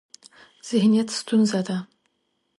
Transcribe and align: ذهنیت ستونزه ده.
ذهنیت 0.67 1.09
ستونزه 1.19 1.61
ده. 1.67 1.77